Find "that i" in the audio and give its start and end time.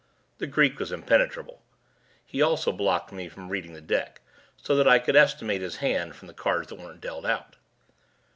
4.75-4.97